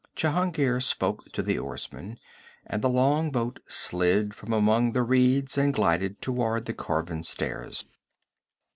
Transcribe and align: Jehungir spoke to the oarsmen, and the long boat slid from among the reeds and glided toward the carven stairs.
Jehungir 0.15 0.81
spoke 0.81 1.31
to 1.31 1.43
the 1.43 1.59
oarsmen, 1.59 2.17
and 2.65 2.81
the 2.81 2.89
long 2.89 3.29
boat 3.29 3.59
slid 3.67 4.33
from 4.33 4.51
among 4.51 4.93
the 4.93 5.03
reeds 5.03 5.59
and 5.59 5.71
glided 5.71 6.23
toward 6.23 6.65
the 6.65 6.73
carven 6.73 7.21
stairs. 7.21 7.85